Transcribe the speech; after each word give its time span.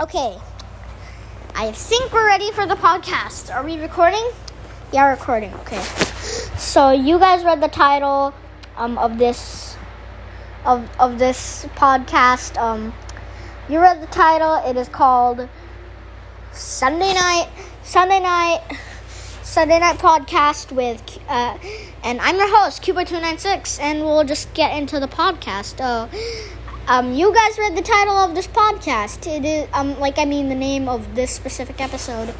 Okay. 0.00 0.38
I 1.54 1.70
think 1.72 2.12
we're 2.12 2.26
ready 2.26 2.50
for 2.52 2.66
the 2.66 2.76
podcast. 2.76 3.54
Are 3.54 3.62
we 3.62 3.78
recording? 3.78 4.26
Yeah, 4.90 5.10
recording. 5.10 5.52
Okay. 5.54 5.82
So 6.56 6.90
you 6.90 7.18
guys 7.18 7.44
read 7.44 7.60
the 7.60 7.68
title 7.68 8.32
um, 8.76 8.96
of 8.96 9.18
this 9.18 9.76
of 10.64 10.88
of 10.98 11.18
this 11.18 11.66
podcast. 11.76 12.56
Um, 12.56 12.94
you 13.68 13.80
read 13.80 14.00
the 14.00 14.06
title. 14.06 14.62
It 14.66 14.78
is 14.78 14.88
called 14.88 15.46
Sunday 16.52 17.12
Night 17.12 17.50
Sunday 17.82 18.20
Night 18.20 18.62
Sunday 19.42 19.78
Night 19.78 19.98
Podcast 19.98 20.72
with 20.72 21.02
uh, 21.28 21.58
and 22.02 22.18
I'm 22.22 22.36
your 22.36 22.48
host 22.48 22.82
Cuba296 22.82 23.78
and 23.78 24.00
we'll 24.00 24.24
just 24.24 24.54
get 24.54 24.74
into 24.76 24.98
the 24.98 25.08
podcast. 25.08 25.80
Uh, 25.80 26.08
um, 26.88 27.14
you 27.14 27.32
guys 27.32 27.58
read 27.58 27.76
the 27.76 27.82
title 27.82 28.14
of 28.16 28.34
this 28.34 28.46
podcast. 28.46 29.26
It 29.26 29.44
is 29.44 29.68
um 29.72 29.98
like 30.00 30.18
I 30.18 30.24
mean 30.24 30.48
the 30.48 30.54
name 30.54 30.88
of 30.88 31.14
this 31.14 31.30
specific 31.30 31.80
episode. 31.80 32.34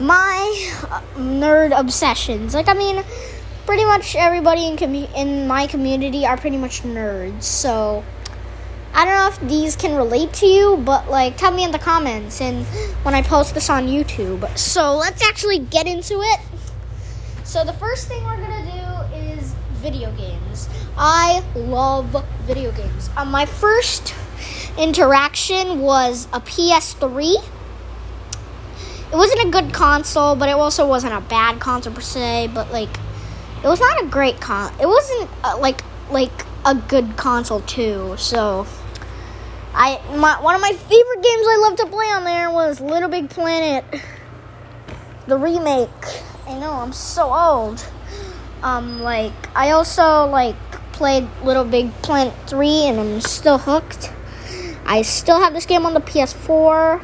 My 0.00 0.70
uh, 0.90 1.02
nerd 1.16 1.78
obsessions. 1.78 2.54
Like 2.54 2.68
I 2.68 2.74
mean, 2.74 3.04
pretty 3.66 3.84
much 3.84 4.16
everybody 4.16 4.66
in 4.66 4.76
commu- 4.76 5.14
in 5.16 5.46
my 5.46 5.66
community 5.66 6.24
are 6.24 6.36
pretty 6.36 6.56
much 6.56 6.82
nerds. 6.82 7.42
So 7.42 8.04
I 8.94 9.04
don't 9.04 9.14
know 9.14 9.28
if 9.28 9.48
these 9.48 9.76
can 9.76 9.96
relate 9.96 10.32
to 10.34 10.46
you, 10.46 10.78
but 10.78 11.10
like 11.10 11.36
tell 11.36 11.52
me 11.52 11.64
in 11.64 11.70
the 11.70 11.78
comments 11.78 12.40
and 12.40 12.64
when 13.04 13.14
I 13.14 13.22
post 13.22 13.54
this 13.54 13.68
on 13.68 13.86
YouTube. 13.86 14.56
So 14.56 14.96
let's 14.96 15.22
actually 15.22 15.58
get 15.58 15.86
into 15.86 16.20
it. 16.22 16.40
So 17.44 17.64
the 17.64 17.74
first 17.74 18.08
thing 18.08 18.24
we're 18.24 18.40
gonna 18.40 19.08
do 19.10 19.16
is 19.16 19.54
video 19.82 20.10
games. 20.16 20.68
I 21.00 21.44
love 21.54 22.24
video 22.42 22.72
games. 22.72 23.08
Uh, 23.16 23.24
my 23.24 23.46
first 23.46 24.16
interaction 24.76 25.80
was 25.80 26.26
a 26.32 26.40
PS3. 26.40 27.36
It 29.12 29.16
wasn't 29.16 29.46
a 29.46 29.50
good 29.50 29.72
console, 29.72 30.34
but 30.34 30.48
it 30.48 30.52
also 30.52 30.88
wasn't 30.88 31.14
a 31.14 31.20
bad 31.20 31.60
console 31.60 31.92
per 31.92 32.00
se. 32.00 32.50
But 32.52 32.72
like, 32.72 32.90
it 33.62 33.68
was 33.68 33.78
not 33.78 34.02
a 34.02 34.06
great 34.06 34.40
con. 34.40 34.74
It 34.80 34.86
wasn't 34.86 35.30
uh, 35.44 35.56
like 35.60 35.82
like 36.10 36.44
a 36.66 36.74
good 36.74 37.16
console 37.16 37.60
too. 37.60 38.16
So, 38.18 38.66
I 39.74 40.00
my 40.16 40.40
one 40.42 40.56
of 40.56 40.60
my 40.60 40.72
favorite 40.72 41.22
games 41.22 41.46
I 41.48 41.58
love 41.68 41.76
to 41.76 41.86
play 41.86 42.06
on 42.06 42.24
there 42.24 42.50
was 42.50 42.80
Little 42.80 43.08
Big 43.08 43.30
Planet, 43.30 43.84
the 45.28 45.38
remake. 45.38 45.88
I 46.44 46.58
know 46.58 46.72
I'm 46.72 46.92
so 46.92 47.32
old. 47.32 47.86
Um, 48.64 49.00
like 49.00 49.32
I 49.54 49.70
also 49.70 50.26
like 50.26 50.56
played 50.98 51.28
Little 51.44 51.64
Big 51.64 51.92
Planet 52.02 52.34
3 52.48 52.68
and 52.88 52.98
I'm 52.98 53.20
still 53.20 53.58
hooked. 53.58 54.12
I 54.84 55.02
still 55.02 55.40
have 55.40 55.54
this 55.54 55.64
game 55.64 55.86
on 55.86 55.94
the 55.94 56.00
PS4. 56.00 57.00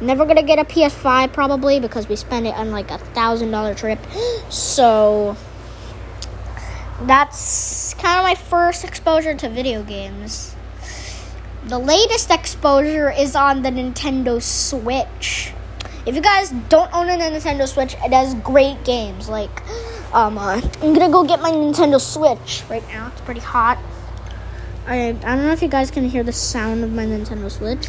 Never 0.00 0.24
gonna 0.24 0.44
get 0.44 0.60
a 0.60 0.64
PS5 0.64 1.32
probably 1.32 1.80
because 1.80 2.08
we 2.08 2.14
spent 2.14 2.46
it 2.46 2.54
on 2.54 2.70
like 2.70 2.88
a 2.92 2.98
thousand 2.98 3.50
dollar 3.50 3.74
trip. 3.74 3.98
So 4.48 5.36
that's 7.02 7.94
kind 7.94 8.18
of 8.18 8.24
my 8.24 8.34
first 8.36 8.84
exposure 8.84 9.34
to 9.34 9.48
video 9.48 9.82
games. 9.82 10.54
The 11.64 11.78
latest 11.78 12.30
exposure 12.30 13.10
is 13.10 13.34
on 13.34 13.62
the 13.62 13.70
Nintendo 13.70 14.40
Switch. 14.40 15.52
If 16.06 16.14
you 16.14 16.22
guys 16.22 16.50
don't 16.68 16.92
own 16.94 17.08
a 17.08 17.12
Nintendo 17.12 17.68
Switch, 17.68 17.94
it 17.94 18.12
has 18.12 18.34
great 18.36 18.84
games. 18.84 19.28
Like, 19.28 19.50
um, 20.14 20.38
uh, 20.38 20.60
I'm 20.82 20.92
gonna 20.94 21.10
go 21.10 21.24
get 21.24 21.40
my 21.40 21.50
Nintendo 21.50 22.00
Switch 22.00 22.62
right 22.70 22.86
now. 22.88 23.08
It's 23.08 23.20
pretty 23.20 23.40
hot. 23.40 23.78
I 24.86 25.08
I 25.08 25.12
don't 25.12 25.44
know 25.44 25.52
if 25.52 25.62
you 25.62 25.68
guys 25.68 25.90
can 25.90 26.08
hear 26.08 26.22
the 26.22 26.32
sound 26.32 26.82
of 26.84 26.92
my 26.92 27.04
Nintendo 27.04 27.50
Switch. 27.50 27.88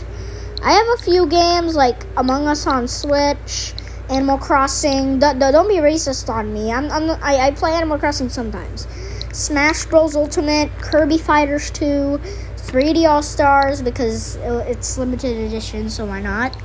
I 0.64 0.73
have 0.73 0.88
a 1.00 1.03
few 1.03 1.26
games 1.26 1.76
like 1.76 2.06
Among 2.18 2.48
Us 2.48 2.68
on 2.68 2.88
Switch, 2.88 3.73
Animal 4.09 4.38
Crossing. 4.38 5.18
D- 5.18 5.34
d- 5.34 5.40
don't 5.40 5.68
be 5.68 5.75
racist 5.78 6.30
on 6.30 6.53
me. 6.53 6.72
I'm, 6.72 6.92
I'm 6.92 7.09
I, 7.23 7.48
I 7.48 7.52
play 7.52 7.72
Animal 7.72 7.98
Crossing 7.98 8.30
sometimes. 8.30 8.88
Smash 9.34 9.86
Bros 9.86 10.16
Ultimate, 10.16 10.69
Kirby 10.80 11.18
Fighters 11.18 11.72
2, 11.72 12.19
3D 12.57 13.09
All 13.09 13.24
Stars 13.24 13.81
because 13.81 14.36
it's 14.36 14.97
limited 14.97 15.38
edition, 15.38 15.90
so 15.90 16.06
why 16.06 16.22
not? 16.22 16.56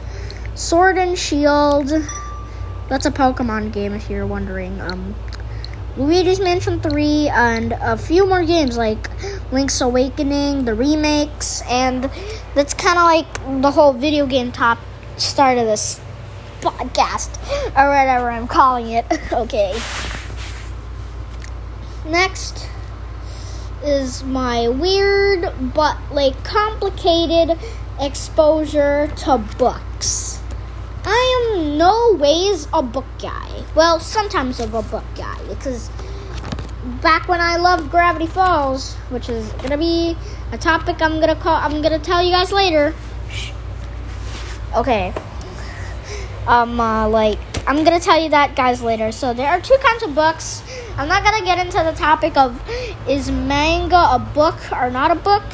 Sword 0.56 0.96
and 0.96 1.18
Shield. 1.18 1.92
That's 2.88 3.04
a 3.04 3.10
Pokemon 3.10 3.74
game 3.74 3.92
if 3.92 4.08
you're 4.08 4.26
wondering. 4.26 4.80
Um, 4.80 5.14
Luigi's 5.98 6.40
Mansion 6.40 6.80
3 6.80 7.28
and 7.28 7.72
a 7.72 7.98
few 7.98 8.26
more 8.26 8.42
games 8.42 8.78
like 8.78 9.10
Link's 9.52 9.82
Awakening, 9.82 10.64
the 10.64 10.74
remakes, 10.74 11.62
and 11.68 12.10
that's 12.54 12.72
kind 12.72 12.98
of 12.98 13.04
like 13.04 13.62
the 13.62 13.70
whole 13.70 13.92
video 13.92 14.24
game 14.24 14.50
top 14.50 14.78
start 15.18 15.58
of 15.58 15.66
this 15.66 16.00
podcast 16.62 17.36
or 17.76 17.90
whatever 17.90 18.30
I'm 18.30 18.48
calling 18.48 18.88
it. 18.88 19.04
okay. 19.32 19.78
Next 22.06 22.66
is 23.84 24.24
my 24.24 24.68
weird 24.68 25.52
but 25.74 25.98
like 26.10 26.42
complicated 26.44 27.58
exposure 28.00 29.12
to 29.18 29.38
books. 29.58 30.35
No 31.76 32.16
ways 32.18 32.68
a 32.72 32.82
book 32.82 33.04
guy. 33.20 33.62
Well, 33.74 34.00
sometimes 34.00 34.60
of 34.60 34.72
a 34.72 34.80
book 34.80 35.04
guy 35.14 35.36
because 35.46 35.90
back 37.02 37.28
when 37.28 37.38
I 37.38 37.56
loved 37.56 37.90
Gravity 37.90 38.26
Falls, 38.26 38.94
which 39.10 39.28
is 39.28 39.52
gonna 39.60 39.76
be 39.76 40.16
a 40.52 40.56
topic 40.56 41.02
I'm 41.02 41.20
gonna 41.20 41.36
call 41.36 41.56
I'm 41.56 41.82
gonna 41.82 41.98
tell 41.98 42.22
you 42.22 42.30
guys 42.30 42.50
later. 42.50 42.94
Okay. 44.74 45.12
Um, 46.46 46.80
uh, 46.80 47.10
like 47.10 47.38
I'm 47.66 47.84
gonna 47.84 48.00
tell 48.00 48.18
you 48.18 48.30
that 48.30 48.56
guys 48.56 48.80
later. 48.80 49.12
So 49.12 49.34
there 49.34 49.50
are 49.50 49.60
two 49.60 49.76
kinds 49.82 50.02
of 50.02 50.14
books. 50.14 50.62
I'm 50.96 51.08
not 51.08 51.24
gonna 51.24 51.44
get 51.44 51.58
into 51.58 51.76
the 51.84 51.92
topic 51.92 52.38
of 52.38 52.58
is 53.06 53.30
manga 53.30 54.08
a 54.12 54.18
book 54.18 54.56
or 54.72 54.88
not 54.88 55.10
a 55.10 55.14
book. 55.14 55.44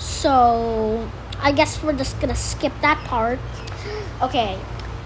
So 0.00 1.08
I 1.40 1.52
guess 1.52 1.80
we're 1.84 1.92
just 1.92 2.18
gonna 2.18 2.34
skip 2.34 2.72
that 2.80 2.98
part. 3.04 3.38
Okay. 4.20 4.58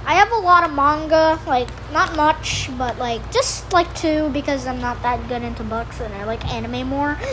I 0.06 0.14
have 0.14 0.30
a 0.32 0.36
lot 0.36 0.64
of 0.64 0.74
manga, 0.74 1.40
like 1.46 1.68
not 1.90 2.14
much, 2.14 2.68
but 2.76 2.98
like 2.98 3.32
just 3.32 3.72
like 3.72 3.92
two 3.94 4.28
because 4.30 4.66
I'm 4.66 4.78
not 4.78 5.00
that 5.02 5.26
good 5.28 5.42
into 5.42 5.64
books 5.64 6.00
and 6.00 6.12
I 6.14 6.24
like 6.24 6.44
anime 6.46 6.88
more. 6.88 7.18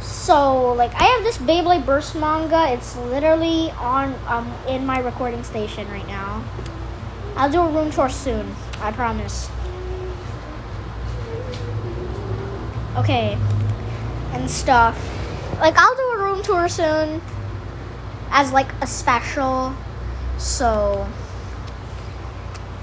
So 0.00 0.72
like 0.72 0.92
I 0.94 1.04
have 1.04 1.22
this 1.22 1.38
Beyblade 1.38 1.86
Burst 1.86 2.16
manga. 2.16 2.72
It's 2.72 2.96
literally 2.96 3.70
on 3.78 4.12
um 4.26 4.52
in 4.66 4.84
my 4.84 4.98
recording 4.98 5.44
station 5.44 5.88
right 5.88 6.06
now. 6.08 6.42
I'll 7.36 7.50
do 7.50 7.60
a 7.60 7.70
room 7.70 7.92
tour 7.92 8.08
soon. 8.08 8.56
I 8.80 8.90
promise. 8.90 9.48
Okay. 12.96 13.38
And 14.32 14.50
stuff. 14.50 14.96
Like 15.60 15.76
I'll 15.76 15.94
do 15.94 16.02
a 16.02 16.18
room 16.24 16.42
tour 16.42 16.68
soon 16.68 17.22
as 18.30 18.50
like 18.50 18.72
a 18.82 18.86
special. 18.88 19.76
So 20.38 21.06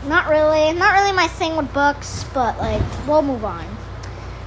not 0.08 0.28
really. 0.30 0.74
Not 0.74 0.94
really 0.94 1.12
my 1.12 1.28
thing 1.28 1.56
with 1.56 1.74
books, 1.74 2.25
but 2.34 2.58
like 2.58 2.81
we'll 3.08 3.22
move 3.22 3.46
on. 3.46 3.66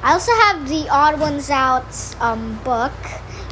I 0.03 0.13
also 0.13 0.33
have 0.33 0.69
the 0.69 0.89
Odd 0.89 1.19
Ones 1.21 1.51
Out 1.51 2.15
um, 2.21 2.61
book. 2.65 2.93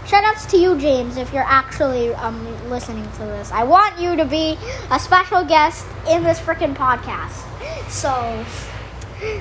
Shoutouts 0.07 0.49
to 0.51 0.59
you, 0.59 0.79
James, 0.79 1.17
if 1.17 1.33
you're 1.33 1.43
actually 1.43 2.15
um, 2.15 2.71
listening 2.71 3.11
to 3.13 3.19
this. 3.21 3.51
I 3.51 3.65
want 3.65 3.99
you 3.99 4.17
to 4.17 4.25
be 4.25 4.59
a 4.91 5.01
special 5.01 5.45
guest 5.45 5.87
in 6.09 6.23
this 6.23 6.39
freaking 6.39 6.75
podcast. 6.75 7.43
So, 7.91 8.45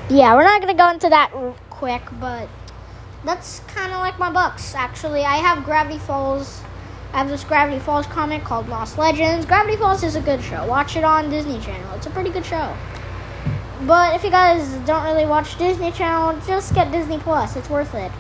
yeah, 0.09 0.34
we're 0.35 0.44
not 0.44 0.62
gonna 0.62 0.74
go 0.74 0.90
into 0.90 1.09
that 1.09 1.31
quick, 1.69 2.03
but 2.19 2.47
that's 3.25 3.59
kind 3.62 3.91
of 3.91 4.00
like 4.00 4.18
my 4.18 4.31
books. 4.31 4.74
Actually, 4.74 5.24
I 5.24 5.38
have 5.38 5.66
Gravity 5.66 6.00
Falls. 6.00 6.62
I 7.13 7.19
have 7.19 7.29
this 7.29 7.44
Gravity 7.44 7.79
Falls 7.79 8.07
comic 8.07 8.44
called 8.44 8.68
Lost 8.68 8.97
Legends. 8.97 9.46
Gravity 9.46 9.78
Falls 9.78 10.03
is 10.03 10.15
a 10.15 10.21
good 10.21 10.42
show. 10.42 10.65
Watch 10.65 10.95
it 10.95 11.04
on 11.04 11.30
Disney 11.30 11.60
Channel. 11.60 11.94
It's 11.95 12.07
a 12.07 12.10
pretty 12.10 12.31
good 12.31 12.45
show. 12.45 12.75
But 13.86 14.15
if 14.15 14.24
you 14.24 14.31
guys 14.31 14.74
don't 14.88 15.04
really 15.04 15.27
watch 15.27 15.57
Disney 15.60 15.92
Channel, 15.92 16.42
just 16.48 16.74
get 16.74 16.92
Disney 16.92 17.19
Plus. 17.19 17.56
It's 17.56 17.69
worth 17.69 17.94
it. 17.94 18.12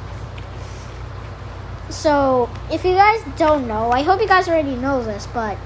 So, 1.89 2.49
if 2.71 2.85
you 2.85 2.93
guys 2.93 3.21
don't 3.35 3.67
know, 3.67 3.91
I 3.91 4.03
hope 4.03 4.21
you 4.21 4.27
guys 4.27 4.47
already 4.47 4.75
know 4.75 5.03
this, 5.03 5.27
but 5.33 5.57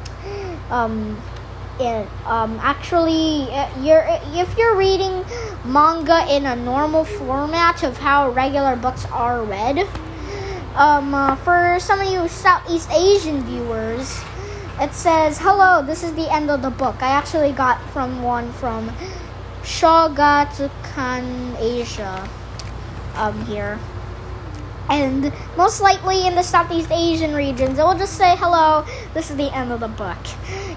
um 0.69 1.21
it, 1.79 2.07
um 2.25 2.59
actually 2.61 3.47
uh, 3.51 3.69
you're 3.81 4.03
if 4.33 4.57
you're 4.57 4.75
reading 4.75 5.23
manga 5.63 6.25
in 6.29 6.45
a 6.45 6.55
normal 6.55 7.05
format 7.05 7.83
of 7.83 7.97
how 7.97 8.29
regular 8.31 8.75
books 8.75 9.05
are 9.05 9.43
read, 9.43 9.87
um 10.75 11.13
uh, 11.13 11.35
for 11.37 11.79
some 11.79 12.01
of 12.01 12.11
you 12.11 12.27
Southeast 12.27 12.89
Asian 12.91 13.43
viewers, 13.43 14.23
it 14.79 14.93
says, 14.93 15.39
"Hello, 15.39 15.81
this 15.81 16.03
is 16.03 16.13
the 16.13 16.31
end 16.31 16.49
of 16.49 16.61
the 16.61 16.69
book." 16.69 17.01
I 17.01 17.09
actually 17.09 17.51
got 17.51 17.81
from 17.91 18.21
one 18.23 18.51
from 18.53 18.91
Shogatsukan 19.63 21.59
Asia 21.59 22.29
um 23.15 23.45
here. 23.45 23.79
And 24.89 25.33
most 25.57 25.81
likely 25.81 26.25
in 26.25 26.35
the 26.35 26.43
Southeast 26.43 26.91
Asian 26.91 27.35
regions, 27.35 27.77
it 27.77 27.83
will 27.83 27.97
just 27.97 28.13
say, 28.13 28.37
hello, 28.37 28.85
this 29.13 29.29
is 29.29 29.35
the 29.35 29.53
end 29.53 29.73
of 29.73 29.81
the 29.81 29.89
book. 29.89 30.17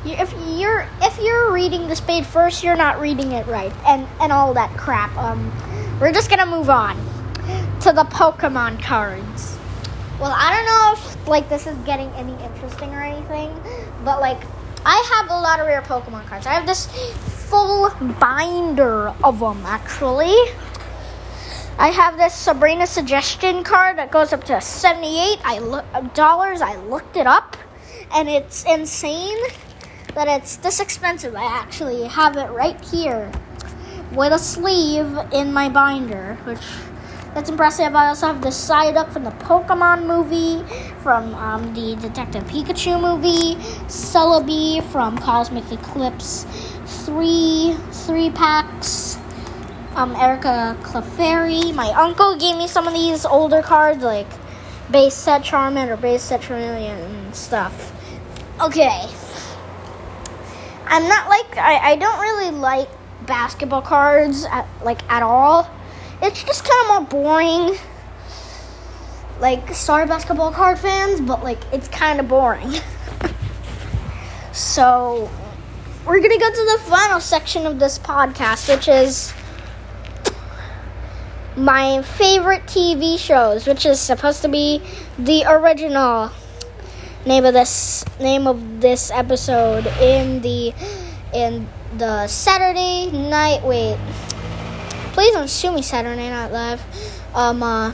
if 0.05 0.35
you're 0.49 0.89
if 1.01 1.17
you're 1.23 1.53
reading 1.53 1.87
the 1.87 1.95
spade 1.95 2.27
first, 2.27 2.65
you're 2.65 2.77
not 2.77 2.99
reading 2.99 3.33
it 3.33 3.47
right, 3.47 3.73
and 3.87 4.09
and 4.21 4.33
all 4.33 4.53
that 4.55 4.77
crap. 4.77 5.17
Um, 5.17 5.53
we're 6.01 6.13
just 6.13 6.29
gonna 6.29 6.47
move 6.47 6.69
on 6.69 6.97
to 7.83 7.93
the 7.93 8.05
Pokemon 8.05 8.83
cards. 8.83 9.60
Well, 10.21 10.35
I 10.37 10.55
don't 10.55 10.67
know 10.67 10.93
if 10.93 11.29
like 11.29 11.49
this 11.49 11.67
is 11.67 11.77
getting 11.79 12.11
any 12.11 12.33
interesting 12.45 12.93
or 12.93 13.03
anything, 13.03 13.59
but 14.05 14.21
like 14.21 14.39
I 14.85 15.03
have 15.17 15.31
a 15.31 15.41
lot 15.41 15.61
of 15.61 15.67
rare 15.67 15.81
Pokemon 15.81 16.27
cards. 16.27 16.47
I 16.47 16.53
have 16.53 16.67
this 16.67 16.87
full 17.49 17.89
binder 18.21 19.15
of 19.25 19.41
them 19.41 19.63
actually. 19.65 20.37
I 21.79 21.89
have 21.89 22.19
this 22.19 22.35
Sabrina 22.35 22.87
suggestion 22.87 23.65
card 23.65 23.97
that 23.97 24.11
goes 24.11 24.35
up 24.35 24.45
to 24.45 24.61
78 24.61 25.39
I 25.43 25.59
lo- 25.59 25.85
uh, 25.95 26.03
dollars. 26.13 26.61
I 26.61 26.77
looked 26.77 27.17
it 27.17 27.27
up 27.27 27.57
and 28.13 28.29
it's 28.29 28.65
insane 28.65 29.39
that 30.15 30.29
it's 30.29 30.57
this 30.57 30.81
expensive. 30.81 31.35
I 31.35 31.45
actually 31.45 32.05
have 32.05 32.37
it 32.37 32.51
right 32.51 32.79
here 32.85 33.33
with 34.13 34.35
a 34.35 34.39
sleeve 34.39 35.17
in 35.33 35.55
my 35.55 35.71
binder, 35.71 36.35
which 36.45 36.61
that's 37.35 37.51
impressive. 37.51 37.95
I 37.95 38.09
also 38.09 38.27
have 38.27 38.43
the 38.43 38.49
Psyduck 38.49 39.13
from 39.13 39.25
the 39.25 39.31
Pokemon 39.31 40.07
movie, 40.07 40.65
from 41.03 41.35
um, 41.35 41.75
the 41.75 41.97
Detective 41.97 42.45
Pikachu 42.45 43.01
movie, 43.01 43.57
Celebi 43.87 44.83
from 44.91 45.19
Cosmic 45.19 45.71
Eclipse, 45.71 46.45
three 47.05 47.77
three 47.93 48.31
packs. 48.31 49.17
Um, 49.97 50.15
Erika 50.15 50.77
Clefairy. 50.83 51.75
My 51.75 51.89
uncle 51.89 52.37
gave 52.37 52.57
me 52.57 52.69
some 52.69 52.87
of 52.87 52.95
these 52.95 53.27
older 53.27 53.61
cards, 53.61 54.03
like 54.05 54.29
base 54.91 55.15
set 55.15 55.43
Charmander, 55.43 56.01
base 56.01 56.23
set 56.23 56.43
Charmeleon, 56.43 57.05
and 57.05 57.35
stuff. 57.35 57.93
Okay. 58.61 59.09
I'm 60.87 61.09
not 61.09 61.29
like 61.29 61.57
I, 61.57 61.93
I 61.93 61.97
don't 61.97 62.21
really 62.21 62.51
like 62.51 62.89
basketball 63.27 63.83
cards 63.83 64.45
at, 64.45 64.67
like 64.85 65.03
at 65.11 65.23
all. 65.23 65.71
It's 66.23 66.43
just 66.45 66.65
kind 66.65 66.83
of 66.83 67.13
more 67.13 67.23
boring. 67.23 67.79
Like 69.41 69.75
sorry 69.75 70.07
basketball 70.07 70.53
card 70.53 70.79
fans, 70.79 71.21
but 71.21 71.43
like 71.43 71.61
it's 71.73 71.89
kind 71.89 72.21
of 72.21 72.29
boring. 72.29 72.75
so 74.53 75.31
we're 76.07 76.21
gonna 76.21 76.39
go 76.39 76.51
to 76.51 76.79
the 76.79 76.79
final 76.89 77.21
section 77.21 77.67
of 77.67 77.79
this 77.79 77.99
podcast, 77.99 78.69
which 78.69 78.87
is 78.89 79.33
my 81.57 82.03
favorite 82.03 82.65
TV 82.65 83.19
shows, 83.19 83.67
which 83.67 83.87
is 83.87 83.99
supposed 83.99 84.43
to 84.43 84.49
be 84.49 84.83
the 85.19 85.45
original 85.47 86.31
name 87.27 87.45
of 87.45 87.55
this 87.55 88.05
name 88.19 88.47
of 88.47 88.81
this 88.81 89.11
episode 89.11 89.87
in 90.01 90.41
the 90.41 90.73
in 91.35 91.69
the 91.97 92.27
Saturday 92.27 93.11
night 93.11 93.63
wait 93.63 93.99
please 95.13 95.33
don't 95.33 95.49
sue 95.49 95.73
me 95.73 95.83
Saturday 95.83 96.29
Night 96.31 96.53
Live 96.53 96.83
um 97.35 97.63
uh, 97.63 97.93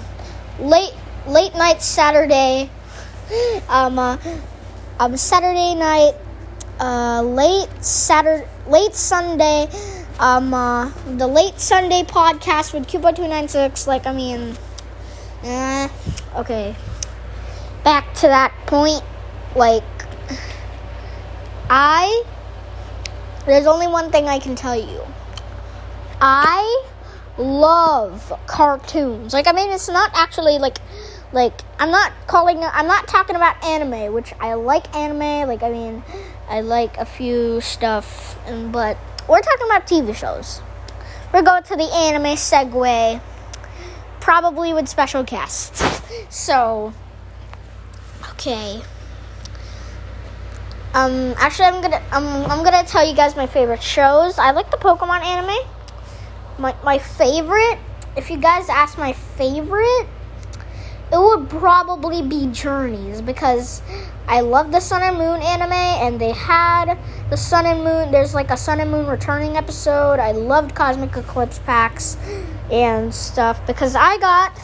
late 0.61 0.93
late 1.27 1.55
night 1.55 1.83
Saturday 1.83 2.71
um 3.69 3.99
uh, 3.99 4.17
um 5.01 5.17
Saturday 5.17 5.75
night 5.75 6.15
uh 6.81 7.23
late 7.23 7.69
Saturday 7.85 8.47
late 8.69 8.95
Sunday 8.95 9.69
um 10.19 10.53
uh, 10.55 10.91
the 11.17 11.27
late 11.27 11.59
Sunday 11.59 12.03
podcast 12.03 12.73
with 12.73 12.87
Cuba 12.87 13.13
two 13.13 13.29
nine 13.29 13.49
six 13.49 13.87
like 13.87 14.07
I 14.07 14.13
mean 14.13 14.57
eh, 15.45 15.89
okay 16.37 16.75
back 17.85 18.15
to 18.15 18.27
that 18.27 18.53
point 18.67 19.03
like, 19.57 19.83
I. 21.71 22.25
There's 23.47 23.67
only 23.67 23.87
one 23.87 24.11
thing 24.11 24.29
I 24.29 24.39
can 24.39 24.55
tell 24.55 24.77
you. 24.77 25.01
I 26.21 26.85
love 27.38 28.33
cartoons. 28.47 29.33
Like, 29.33 29.47
I 29.47 29.53
mean, 29.53 29.71
it's 29.71 29.88
not 29.88 30.11
actually 30.15 30.59
like. 30.59 30.79
Like, 31.33 31.62
I'm 31.81 31.91
not 31.91 32.12
calling. 32.29 32.62
I'm 32.62 32.87
not 32.87 33.09
talking 33.09 33.35
about 33.35 33.62
anime, 33.65 34.12
which 34.12 34.33
I 34.38 34.55
like 34.55 34.94
anime. 34.94 35.49
Like, 35.49 35.62
I 35.62 35.71
mean, 35.71 36.05
I 36.49 36.61
like 36.61 36.97
a 36.99 37.05
few 37.05 37.61
stuff, 37.61 38.38
and, 38.47 38.73
but 38.73 38.97
we're 39.29 39.41
talking 39.41 39.67
about 39.67 39.87
TV 39.87 40.15
shows. 40.15 40.62
We're 41.35 41.43
going 41.43 41.65
to 41.65 41.77
the 41.77 41.93
anime 41.93 42.37
segue, 42.37 43.21
probably 44.21 44.73
with 44.73 44.89
special 44.89 45.23
guests. 45.23 45.82
So, 46.29 46.93
okay. 48.31 48.82
Um, 50.93 51.35
actually, 51.37 51.67
I'm 51.67 51.82
gonna 51.82 52.03
um, 52.11 52.50
I'm 52.50 52.65
gonna 52.65 52.82
tell 52.85 53.06
you 53.06 53.15
guys 53.15 53.37
my 53.37 53.47
favorite 53.47 53.82
shows. 53.82 54.39
I 54.39 54.50
like 54.53 54.71
the 54.71 54.77
Pokemon 54.77 55.21
anime. 55.21 55.75
My 56.58 56.75
my 56.85 56.99
favorite, 56.99 57.79
if 58.17 58.31
you 58.31 58.38
guys 58.38 58.69
ask 58.69 58.99
my 58.99 59.12
favorite, 59.12 60.06
it 61.12 61.19
would 61.19 61.49
probably 61.49 62.23
be 62.23 62.47
Journeys 62.49 63.23
because 63.23 63.82
I 64.26 64.41
love 64.41 64.73
the 64.73 64.81
Sun 64.81 65.03
and 65.03 65.17
Moon 65.17 65.41
anime, 65.41 65.73
and 65.73 66.20
they 66.20 66.32
had 66.32 66.99
the 67.31 67.37
Sun 67.37 67.67
and 67.67 67.85
Moon. 67.85 68.11
There's 68.11 68.35
like 68.35 68.50
a 68.50 68.56
Sun 68.56 68.81
and 68.81 68.91
Moon 68.91 69.06
returning 69.06 69.56
episode. 69.56 70.19
I 70.19 70.32
loved 70.32 70.75
Cosmic 70.75 71.17
Eclipse 71.17 71.58
packs 71.61 72.17
and 72.70 73.14
stuff 73.14 73.64
because 73.67 73.94
I 73.94 74.19
got 74.19 74.58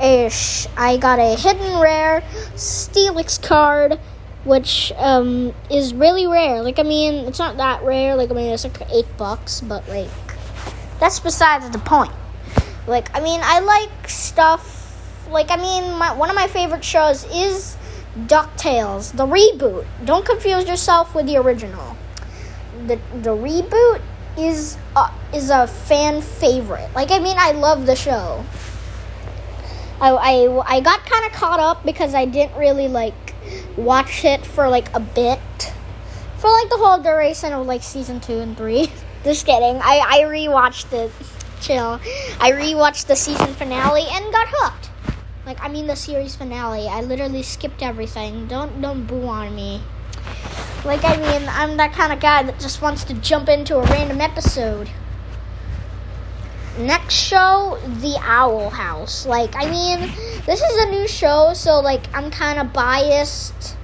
a 0.00 0.28
sh- 0.30 0.66
I 0.76 0.96
got 0.96 1.18
a 1.18 1.36
hidden 1.36 1.80
rare 1.80 2.22
Steelix 2.54 3.40
card 3.40 3.98
which 4.44 4.92
um, 4.96 5.54
is 5.70 5.92
really 5.92 6.26
rare. 6.26 6.62
Like, 6.62 6.78
I 6.78 6.82
mean, 6.82 7.26
it's 7.26 7.38
not 7.38 7.56
that 7.58 7.82
rare. 7.82 8.16
Like, 8.16 8.30
I 8.30 8.34
mean, 8.34 8.52
it's 8.52 8.64
like 8.64 8.80
eight 8.90 9.06
bucks, 9.16 9.60
but 9.60 9.86
like, 9.88 10.08
that's 11.00 11.20
besides 11.20 11.68
the 11.70 11.78
point. 11.78 12.12
Like, 12.86 13.14
I 13.14 13.20
mean, 13.20 13.40
I 13.42 13.60
like 13.60 14.08
stuff. 14.08 14.74
Like, 15.30 15.50
I 15.50 15.56
mean, 15.56 15.98
my, 15.98 16.14
one 16.14 16.30
of 16.30 16.36
my 16.36 16.48
favorite 16.48 16.84
shows 16.84 17.24
is 17.24 17.76
DuckTales, 18.26 19.16
the 19.16 19.26
reboot. 19.26 19.86
Don't 20.04 20.24
confuse 20.24 20.66
yourself 20.66 21.14
with 21.14 21.26
the 21.26 21.36
original. 21.36 21.96
The 22.86 22.98
the 23.22 23.30
reboot 23.30 24.00
is 24.38 24.78
uh, 24.96 25.12
is 25.34 25.50
a 25.50 25.66
fan 25.66 26.22
favorite. 26.22 26.88
Like, 26.94 27.10
I 27.10 27.18
mean, 27.18 27.36
I 27.38 27.52
love 27.52 27.86
the 27.86 27.96
show. 27.96 28.44
I 30.00 30.10
I, 30.10 30.76
I 30.76 30.80
got 30.80 31.04
kind 31.04 31.26
of 31.26 31.32
caught 31.32 31.60
up 31.60 31.84
because 31.84 32.14
I 32.14 32.24
didn't 32.24 32.56
really 32.56 32.88
like 32.88 33.34
watch 33.76 34.24
it 34.24 34.46
for 34.46 34.68
like 34.68 34.92
a 34.94 35.00
bit. 35.00 35.40
For 36.38 36.50
like 36.50 36.70
the 36.70 36.76
whole 36.76 36.98
duration 36.98 37.52
of 37.52 37.66
like 37.66 37.82
season 37.82 38.20
two 38.20 38.38
and 38.38 38.56
three. 38.56 38.90
Just 39.24 39.46
kidding. 39.46 39.80
I, 39.82 40.02
I 40.06 40.20
rewatched 40.22 40.92
it. 40.92 41.12
Chill. 41.60 42.00
I 42.40 42.52
rewatched 42.52 43.06
the 43.06 43.16
season 43.16 43.48
finale 43.54 44.04
and 44.10 44.32
got 44.32 44.46
hooked. 44.48 44.90
Like 45.44 45.62
I 45.62 45.68
mean 45.68 45.86
the 45.86 45.96
series 45.96 46.36
finale. 46.36 46.88
I 46.88 47.00
literally 47.00 47.42
skipped 47.42 47.82
everything. 47.82 48.46
Don't 48.48 48.80
don't 48.80 49.06
boo 49.06 49.26
on 49.26 49.56
me. 49.56 49.82
Like 50.84 51.02
I 51.04 51.16
mean 51.16 51.48
I'm 51.48 51.78
that 51.78 51.92
kind 51.94 52.12
of 52.12 52.20
guy 52.20 52.42
that 52.42 52.60
just 52.60 52.82
wants 52.82 53.02
to 53.04 53.14
jump 53.14 53.48
into 53.48 53.78
a 53.78 53.82
random 53.82 54.20
episode. 54.20 54.90
Next 56.78 57.14
show, 57.14 57.76
The 57.82 58.16
Owl 58.20 58.70
House. 58.70 59.26
Like, 59.26 59.56
I 59.56 59.68
mean, 59.68 60.12
this 60.46 60.60
is 60.60 60.84
a 60.84 60.90
new 60.90 61.08
show, 61.08 61.52
so 61.54 61.80
like 61.80 62.02
I'm 62.14 62.30
kind 62.30 62.60
of 62.60 62.72
biased. 62.72 63.76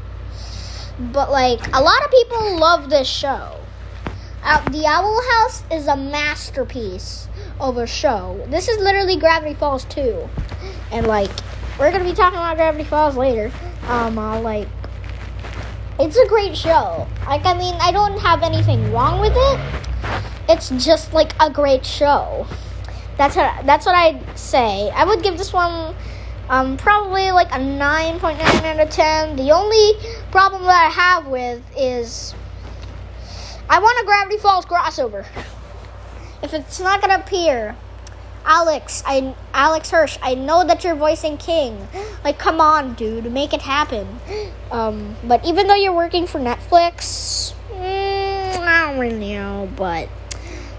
But 1.00 1.30
like 1.30 1.66
a 1.74 1.80
lot 1.80 2.04
of 2.04 2.10
people 2.10 2.58
love 2.58 2.90
this 2.90 3.08
show. 3.08 3.63
Uh, 4.44 4.60
the 4.68 4.84
Owl 4.84 5.22
House 5.30 5.62
is 5.70 5.86
a 5.86 5.96
masterpiece 5.96 7.28
of 7.58 7.78
a 7.78 7.86
show. 7.86 8.44
This 8.50 8.68
is 8.68 8.76
literally 8.78 9.16
Gravity 9.16 9.54
Falls 9.54 9.86
2. 9.86 10.28
And 10.92 11.06
like 11.06 11.30
we're 11.78 11.90
to 11.90 12.04
be 12.04 12.12
talking 12.12 12.38
about 12.38 12.56
Gravity 12.56 12.84
Falls 12.84 13.16
later. 13.16 13.50
Um 13.88 14.18
uh, 14.18 14.38
like 14.42 14.68
it's 15.98 16.18
a 16.18 16.26
great 16.28 16.54
show. 16.54 17.08
Like 17.26 17.46
I 17.46 17.56
mean, 17.56 17.74
I 17.80 17.90
don't 17.90 18.18
have 18.18 18.42
anything 18.42 18.92
wrong 18.92 19.18
with 19.18 19.32
it. 19.34 19.60
It's 20.50 20.68
just 20.84 21.14
like 21.14 21.32
a 21.40 21.50
great 21.50 21.86
show. 21.86 22.46
That's 23.16 23.36
what 23.36 23.64
that's 23.64 23.86
what 23.86 23.94
I'd 23.94 24.38
say. 24.38 24.90
I 24.90 25.06
would 25.06 25.22
give 25.22 25.38
this 25.38 25.54
one 25.54 25.94
um, 26.50 26.76
probably 26.76 27.30
like 27.30 27.50
a 27.50 27.58
9.9 27.58 28.38
out 28.38 28.78
of 28.78 28.90
10. 28.90 29.36
The 29.36 29.50
only 29.52 29.92
problem 30.30 30.64
that 30.64 30.86
I 30.86 30.90
have 30.90 31.28
with 31.28 31.62
is 31.74 32.34
I 33.74 33.80
want 33.80 34.00
a 34.00 34.04
Gravity 34.04 34.36
Falls 34.36 34.64
crossover. 34.66 35.26
If 36.44 36.54
it's 36.54 36.78
not 36.78 37.00
gonna 37.00 37.16
appear, 37.16 37.74
Alex, 38.44 39.02
I 39.04 39.34
Alex 39.52 39.90
Hirsch, 39.90 40.16
I 40.22 40.36
know 40.36 40.62
that 40.62 40.84
you're 40.84 40.94
voicing 40.94 41.38
King. 41.38 41.88
Like, 42.22 42.38
come 42.38 42.60
on, 42.60 42.94
dude, 42.94 43.32
make 43.32 43.52
it 43.52 43.62
happen. 43.62 44.20
Um, 44.70 45.16
but 45.24 45.44
even 45.44 45.66
though 45.66 45.74
you're 45.74 45.92
working 45.92 46.28
for 46.28 46.38
Netflix, 46.38 47.52
mm, 47.72 48.58
I 48.60 48.86
don't 48.86 49.00
really 49.00 49.32
know, 49.34 49.68
but 49.74 50.08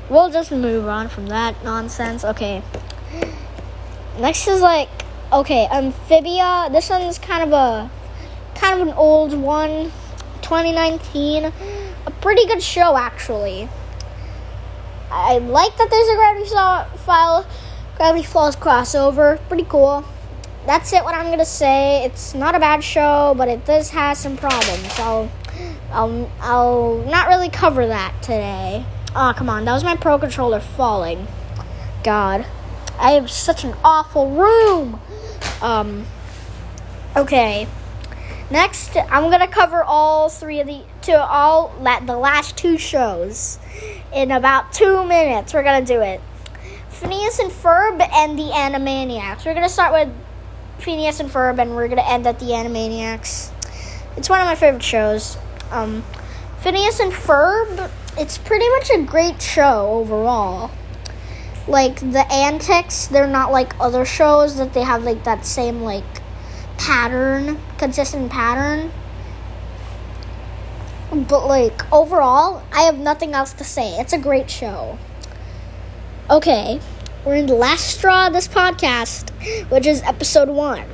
we'll 0.09 0.29
just 0.29 0.53
move 0.53 0.87
on 0.87 1.09
from 1.09 1.27
that 1.27 1.61
nonsense. 1.65 2.23
Okay. 2.23 2.63
Next 4.21 4.47
is 4.47 4.61
like 4.61 4.87
okay, 5.33 5.67
Amphibia. 5.69 6.69
This 6.71 6.89
one's 6.89 7.19
kind 7.19 7.43
of 7.43 7.51
a 7.51 7.91
kind 8.57 8.79
of 8.79 8.87
an 8.87 8.93
old 8.93 9.33
one, 9.33 9.91
2019. 10.41 11.51
A 12.05 12.11
pretty 12.11 12.45
good 12.45 12.61
show, 12.61 12.97
actually. 12.97 13.69
I 15.11 15.37
like 15.37 15.77
that 15.77 15.89
there's 15.89 16.07
a 16.09 16.15
Gravity 16.15 16.49
File, 17.05 17.45
Gravity 17.97 18.25
Falls 18.25 18.55
crossover. 18.55 19.39
Pretty 19.47 19.65
cool. 19.65 20.03
That's 20.65 20.91
it. 20.93 21.03
What 21.03 21.13
I'm 21.13 21.29
gonna 21.29 21.45
say. 21.45 22.03
It's 22.03 22.33
not 22.33 22.55
a 22.55 22.59
bad 22.59 22.83
show, 22.83 23.33
but 23.37 23.47
it 23.47 23.65
does 23.65 23.91
have 23.91 24.17
some 24.17 24.35
problems. 24.35 24.91
So 24.93 25.29
I'll 25.91 26.31
I'll 26.41 27.03
not 27.07 27.27
really 27.27 27.49
cover 27.49 27.85
that 27.87 28.21
today. 28.21 28.85
Oh 29.15 29.33
come 29.35 29.49
on, 29.49 29.65
that 29.65 29.73
was 29.73 29.83
my 29.83 29.95
Pro 29.95 30.17
controller 30.17 30.59
falling. 30.59 31.27
God, 32.03 32.45
I 32.99 33.11
have 33.11 33.29
such 33.29 33.63
an 33.63 33.75
awful 33.83 34.31
room. 34.31 34.99
Um. 35.61 36.05
Okay. 37.15 37.67
Next, 38.51 38.95
I'm 38.95 39.31
gonna 39.31 39.47
cover 39.47 39.83
all 39.83 40.29
three 40.29 40.59
of 40.59 40.67
the 40.67 40.81
to 41.05 41.23
all 41.23 41.73
the 41.79 42.17
last 42.17 42.57
two 42.57 42.77
shows 42.77 43.59
in 44.13 44.31
about 44.31 44.73
two 44.73 45.05
minutes. 45.05 45.53
We're 45.53 45.63
gonna 45.63 45.85
do 45.85 46.01
it. 46.01 46.19
Phineas 46.89 47.37
and 47.39 47.51
Ferb 47.51 48.01
and 48.11 48.39
the 48.39 48.49
Animaniacs. 48.49 49.45
We're 49.45 49.53
gonna 49.53 49.69
start 49.69 49.93
with 49.93 50.13
Phineas 50.79 51.19
and 51.19 51.29
Ferb, 51.29 51.59
and 51.59 51.75
we're 51.75 51.87
gonna 51.87 52.01
end 52.01 52.25
at 52.25 52.39
the 52.39 52.47
Animaniacs. 52.47 53.51
It's 54.17 54.29
one 54.29 54.41
of 54.41 54.47
my 54.47 54.55
favorite 54.55 54.81
shows. 54.81 55.37
Um, 55.71 56.03
Phineas 56.59 56.99
and 56.99 57.11
Ferb. 57.11 57.91
It's 58.17 58.37
pretty 58.39 58.67
much 58.69 58.89
a 58.89 59.03
great 59.03 59.41
show 59.41 59.89
overall. 59.91 60.71
Like 61.67 61.99
the 61.99 62.25
antics, 62.31 63.07
they're 63.07 63.27
not 63.27 63.51
like 63.51 63.79
other 63.79 64.05
shows 64.05 64.57
that 64.57 64.73
they 64.73 64.81
have 64.81 65.03
like 65.03 65.23
that 65.25 65.45
same 65.45 65.81
like 65.81 66.03
pattern, 66.77 67.59
consistent 67.77 68.31
pattern. 68.31 68.91
But 71.23 71.47
like 71.47 71.91
overall, 71.93 72.61
I 72.73 72.81
have 72.81 72.97
nothing 72.97 73.33
else 73.33 73.53
to 73.53 73.63
say. 73.63 73.97
It's 73.99 74.11
a 74.11 74.17
great 74.17 74.49
show. 74.49 74.99
Okay, 76.29 76.81
we're 77.23 77.35
in 77.35 77.45
the 77.45 77.55
last 77.55 77.87
straw 77.87 78.27
of 78.27 78.33
this 78.33 78.49
podcast, 78.49 79.29
which 79.71 79.87
is 79.87 80.01
episode 80.03 80.49
one. 80.49 80.89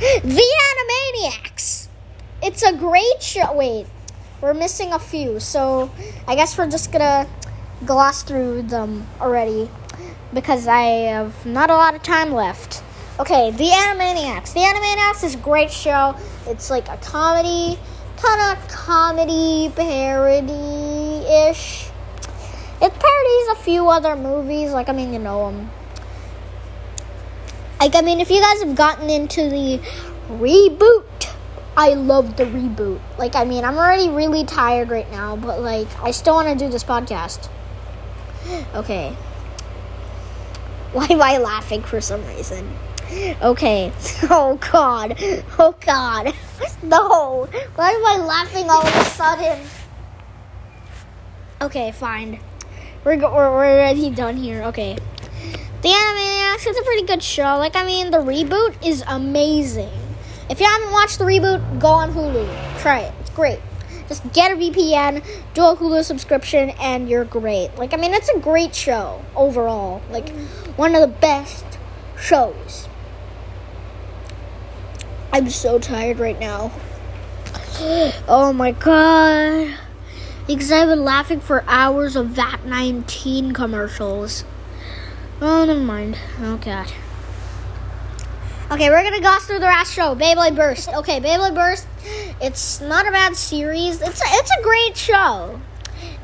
The 0.00 0.44
Animaniacs. 0.72 1.86
It's 2.42 2.64
a 2.64 2.74
great 2.74 3.22
show. 3.22 3.54
Wait, 3.54 3.86
we're 4.40 4.54
missing 4.54 4.92
a 4.92 4.98
few, 4.98 5.38
so 5.38 5.92
I 6.26 6.34
guess 6.34 6.58
we're 6.58 6.70
just 6.70 6.90
gonna 6.90 7.28
gloss 7.86 8.24
through 8.24 8.62
them 8.62 9.06
already 9.20 9.70
because 10.34 10.66
I 10.66 10.82
have 11.12 11.46
not 11.46 11.70
a 11.70 11.74
lot 11.74 11.94
of 11.94 12.02
time 12.02 12.32
left. 12.32 12.82
Okay, 13.20 13.52
The 13.52 13.68
Animaniacs. 13.68 14.54
The 14.54 14.60
Animaniacs 14.60 15.22
is 15.22 15.34
a 15.34 15.38
great 15.38 15.70
show. 15.70 16.16
It's 16.46 16.68
like 16.70 16.88
a 16.88 16.96
comedy, 16.96 17.78
kind 18.22 18.56
of 18.56 18.68
comedy 18.68 19.70
parody 19.74 21.24
ish. 21.48 21.88
It 22.82 22.92
parodies 22.92 23.48
a 23.52 23.56
few 23.62 23.88
other 23.88 24.16
movies, 24.16 24.72
like, 24.72 24.88
I 24.88 24.92
mean, 24.92 25.12
you 25.12 25.18
know 25.18 25.50
them. 25.50 25.70
Like, 27.78 27.94
I 27.94 28.00
mean, 28.00 28.20
if 28.20 28.30
you 28.30 28.40
guys 28.40 28.62
have 28.62 28.74
gotten 28.74 29.10
into 29.10 29.48
the 29.48 29.80
reboot, 30.28 31.04
I 31.76 31.94
love 31.94 32.36
the 32.36 32.44
reboot. 32.44 33.00
Like, 33.18 33.34
I 33.36 33.44
mean, 33.44 33.64
I'm 33.64 33.76
already 33.76 34.08
really 34.08 34.44
tired 34.44 34.90
right 34.90 35.10
now, 35.10 35.36
but, 35.36 35.60
like, 35.60 35.88
I 36.02 36.10
still 36.10 36.34
want 36.34 36.48
to 36.48 36.64
do 36.64 36.70
this 36.70 36.84
podcast. 36.84 37.48
Okay. 38.74 39.10
Why 40.92 41.06
am 41.10 41.22
I 41.22 41.38
laughing 41.38 41.82
for 41.82 42.00
some 42.00 42.26
reason? 42.26 42.76
Okay. 43.42 43.92
Oh 44.30 44.58
God. 44.70 45.16
Oh 45.58 45.74
God. 45.80 46.34
No. 46.82 47.48
Why 47.74 47.90
am 47.90 48.06
I 48.06 48.24
laughing 48.24 48.68
all 48.70 48.86
of 48.86 48.94
a 48.94 49.04
sudden? 49.04 49.58
Okay, 51.60 51.92
fine. 51.92 52.40
We're 53.04 53.16
go- 53.16 53.34
we're, 53.34 53.50
we're 53.50 53.72
already 53.72 54.10
done 54.10 54.36
here. 54.36 54.62
Okay. 54.64 54.96
The 55.82 55.88
Animaniacs 55.88 56.66
is 56.68 56.76
a 56.76 56.82
pretty 56.82 57.06
good 57.06 57.22
show. 57.22 57.56
Like 57.56 57.76
I 57.76 57.84
mean, 57.84 58.10
the 58.10 58.18
reboot 58.18 58.74
is 58.84 59.02
amazing. 59.06 59.90
If 60.50 60.60
you 60.60 60.66
haven't 60.66 60.92
watched 60.92 61.18
the 61.18 61.24
reboot, 61.24 61.80
go 61.80 61.88
on 61.88 62.12
Hulu. 62.12 62.80
Try 62.80 63.00
it. 63.00 63.14
It's 63.20 63.30
great. 63.30 63.60
Just 64.08 64.30
get 64.32 64.50
a 64.50 64.56
VPN, 64.56 65.24
do 65.54 65.62
a 65.64 65.76
Hulu 65.76 66.02
subscription, 66.04 66.70
and 66.80 67.08
you're 67.08 67.24
great. 67.24 67.70
Like 67.78 67.94
I 67.94 67.96
mean, 67.96 68.12
it's 68.12 68.28
a 68.28 68.38
great 68.38 68.74
show 68.74 69.24
overall. 69.34 70.02
Like 70.10 70.28
one 70.76 70.94
of 70.94 71.00
the 71.00 71.16
best 71.16 71.64
shows. 72.18 72.88
I'm 75.32 75.48
so 75.48 75.78
tired 75.78 76.18
right 76.18 76.38
now. 76.38 76.72
Oh 78.28 78.52
my 78.54 78.72
god. 78.72 79.74
Because 80.46 80.72
I've 80.72 80.88
been 80.88 81.04
laughing 81.04 81.40
for 81.40 81.64
hours 81.66 82.16
of 82.16 82.28
Vat19 82.28 83.54
commercials. 83.54 84.44
Oh, 85.40 85.64
never 85.64 85.80
mind. 85.80 86.18
Oh 86.40 86.56
god. 86.56 86.92
Okay, 88.72 88.90
we're 88.90 89.02
gonna 89.02 89.20
gloss 89.20 89.46
through 89.46 89.60
the 89.60 89.66
last 89.66 89.94
show, 89.94 90.14
Beyblade 90.14 90.56
Burst. 90.56 90.88
Okay, 90.90 91.20
Beyblade 91.20 91.54
Burst. 91.54 91.86
It's 92.40 92.80
not 92.80 93.06
a 93.06 93.10
bad 93.10 93.36
series. 93.36 94.00
It's 94.00 94.20
a, 94.20 94.24
it's 94.26 94.50
a 94.50 94.62
great 94.62 94.96
show, 94.96 95.60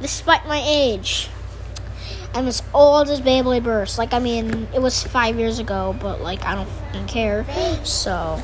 despite 0.00 0.46
my 0.46 0.62
age. 0.64 1.28
I'm 2.34 2.46
as 2.46 2.62
old 2.75 3.08
as 3.08 3.20
Beyblade 3.20 3.62
Burst. 3.62 3.98
Like, 3.98 4.12
I 4.12 4.18
mean, 4.18 4.68
it 4.75 4.82
was 4.82 5.02
five 5.02 5.38
years 5.38 5.58
ago, 5.58 5.96
but 5.98 6.20
like, 6.20 6.44
I 6.44 6.54
don't 6.54 7.08
care. 7.08 7.46
So. 7.84 8.42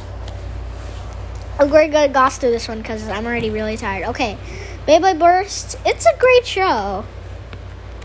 I'm 1.62 1.70
going 1.70 1.92
to 1.92 2.08
gloss 2.08 2.38
through 2.38 2.50
this 2.50 2.66
one 2.66 2.78
because 2.78 3.06
I'm 3.06 3.24
already 3.24 3.48
really 3.48 3.76
tired. 3.76 4.08
Okay, 4.08 4.36
Beyblade 4.84 5.20
Burst. 5.20 5.78
It's 5.86 6.04
a 6.06 6.18
great 6.18 6.44
show, 6.44 7.04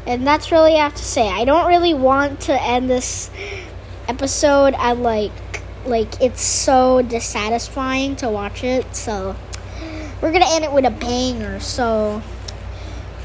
and 0.06 0.28
that's 0.28 0.52
really 0.52 0.76
I 0.76 0.84
have 0.84 0.94
to 0.94 1.04
say. 1.04 1.28
I 1.28 1.44
don't 1.44 1.68
really 1.68 1.96
want 1.96 2.40
to 2.42 2.62
end 2.62 2.88
this 2.88 3.32
episode 4.08 4.76
at 4.76 5.00
like 5.00 5.32
like 5.88 6.22
it's 6.22 6.42
so 6.42 7.02
dissatisfying 7.02 8.16
to 8.18 8.30
watch 8.30 8.64
it. 8.64 8.96
So 8.96 9.36
we're 10.22 10.32
gonna 10.32 10.46
end 10.50 10.64
it 10.64 10.72
with 10.72 10.86
a 10.86 10.92
banger. 10.92 11.60
So. 11.60 12.22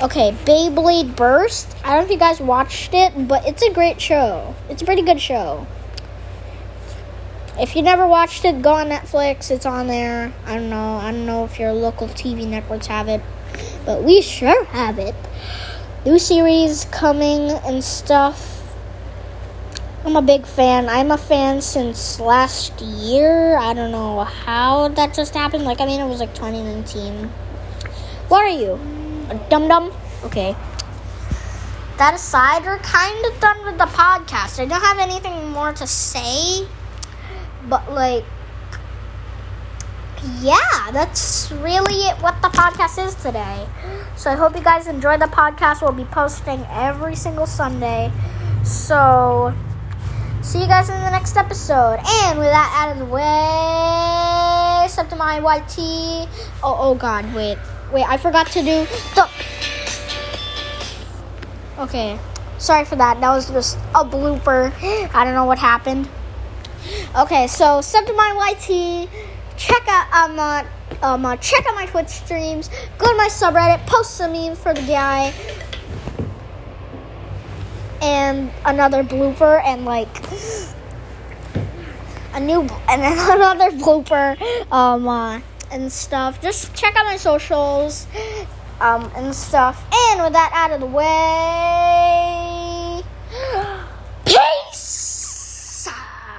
Okay, 0.00 0.32
Beyblade 0.32 1.14
Burst. 1.14 1.76
I 1.84 1.90
don't 1.90 1.98
know 1.98 2.04
if 2.06 2.10
you 2.10 2.18
guys 2.18 2.40
watched 2.40 2.92
it, 2.92 3.28
but 3.28 3.46
it's 3.46 3.62
a 3.62 3.72
great 3.72 4.00
show. 4.00 4.56
It's 4.68 4.82
a 4.82 4.84
pretty 4.84 5.02
good 5.02 5.20
show. 5.20 5.64
If 7.58 7.76
you 7.76 7.82
never 7.82 8.06
watched 8.06 8.46
it, 8.46 8.62
go 8.62 8.72
on 8.72 8.88
Netflix. 8.88 9.50
It's 9.50 9.66
on 9.66 9.86
there. 9.86 10.32
I 10.46 10.54
don't 10.54 10.70
know. 10.70 10.96
I 10.96 11.12
don't 11.12 11.26
know 11.26 11.44
if 11.44 11.58
your 11.58 11.72
local 11.72 12.08
TV 12.08 12.46
networks 12.46 12.86
have 12.86 13.08
it, 13.08 13.20
but 13.84 14.02
we 14.02 14.22
sure 14.22 14.64
have 14.64 14.98
it. 14.98 15.14
New 16.06 16.18
series 16.18 16.86
coming 16.86 17.50
and 17.50 17.84
stuff. 17.84 18.74
I'm 20.04 20.16
a 20.16 20.22
big 20.22 20.46
fan. 20.46 20.88
I'm 20.88 21.10
a 21.10 21.18
fan 21.18 21.60
since 21.60 22.18
last 22.18 22.80
year. 22.80 23.56
I 23.58 23.74
don't 23.74 23.92
know 23.92 24.24
how 24.24 24.88
that 24.88 25.12
just 25.12 25.34
happened. 25.34 25.64
Like, 25.64 25.80
I 25.80 25.86
mean, 25.86 26.00
it 26.00 26.08
was 26.08 26.20
like 26.20 26.34
2019. 26.34 27.28
What 28.28 28.42
are 28.42 28.48
you? 28.48 28.80
A 29.28 29.34
dum 29.50 29.68
dum? 29.68 29.92
Okay. 30.24 30.56
That 31.98 32.14
aside, 32.14 32.64
we're 32.64 32.78
kind 32.78 33.26
of 33.26 33.38
done 33.40 33.64
with 33.66 33.76
the 33.76 33.84
podcast. 33.84 34.58
I 34.58 34.64
don't 34.64 34.80
have 34.80 34.98
anything 34.98 35.50
more 35.50 35.72
to 35.74 35.86
say. 35.86 36.66
But 37.72 37.90
like 37.90 38.24
yeah, 40.42 40.90
that's 40.92 41.50
really 41.52 41.94
it 42.04 42.20
what 42.20 42.42
the 42.42 42.48
podcast 42.48 43.02
is 43.02 43.14
today. 43.14 43.66
So 44.14 44.30
I 44.30 44.34
hope 44.34 44.54
you 44.54 44.62
guys 44.62 44.86
enjoy 44.86 45.16
the 45.16 45.24
podcast. 45.24 45.80
We'll 45.80 45.92
be 45.92 46.04
posting 46.04 46.66
every 46.68 47.16
single 47.16 47.46
Sunday. 47.46 48.12
So 48.62 49.54
see 50.42 50.60
you 50.60 50.66
guys 50.66 50.90
in 50.90 51.00
the 51.00 51.08
next 51.08 51.34
episode. 51.38 51.98
And 52.04 52.38
with 52.38 52.52
that 52.52 52.70
out 52.76 52.92
of 52.92 52.98
the 52.98 53.06
way, 53.06 54.84
except 54.84 55.08
to 55.08 55.16
my 55.16 55.40
YT. 55.40 56.28
Oh 56.62 56.76
oh 56.78 56.94
god, 56.94 57.24
wait. 57.34 57.56
Wait, 57.90 58.04
I 58.06 58.18
forgot 58.18 58.48
to 58.48 58.60
do 58.60 58.86
the 59.14 59.30
Okay. 61.78 62.18
Sorry 62.58 62.84
for 62.84 62.96
that. 62.96 63.18
That 63.22 63.30
was 63.30 63.50
just 63.50 63.78
a 63.94 64.04
blooper. 64.04 64.74
I 65.14 65.24
don't 65.24 65.32
know 65.32 65.46
what 65.46 65.58
happened. 65.58 66.10
Okay, 67.14 67.46
so 67.46 67.82
sub 67.82 68.06
to 68.06 68.14
my 68.14 68.54
YT. 68.56 69.06
Check 69.58 69.86
out 69.86 70.10
um 70.14 70.38
uh, 70.38 70.64
um 71.02 71.26
uh, 71.26 71.36
check 71.36 71.66
out 71.66 71.74
my 71.74 71.84
Twitch 71.84 72.08
streams. 72.08 72.70
Go 72.96 73.06
to 73.06 73.16
my 73.18 73.28
subreddit. 73.28 73.86
Post 73.86 74.12
some 74.16 74.32
meme 74.32 74.56
for 74.56 74.72
the 74.72 74.80
guy. 74.80 75.34
And 78.00 78.50
another 78.64 79.04
blooper 79.04 79.62
and 79.62 79.84
like 79.84 80.08
a 82.32 82.40
new 82.40 82.62
and 82.88 83.02
another 83.02 83.72
blooper 83.72 84.40
um 84.72 85.06
uh, 85.06 85.42
and 85.70 85.92
stuff. 85.92 86.40
Just 86.40 86.74
check 86.74 86.96
out 86.96 87.04
my 87.04 87.16
socials 87.16 88.06
um 88.80 89.12
and 89.16 89.34
stuff. 89.34 89.84
And 89.92 90.22
with 90.22 90.32
that 90.32 90.50
out 90.54 90.70
of 90.72 90.80
the 90.80 90.86
way, 90.86 91.02
peace. 94.24 94.61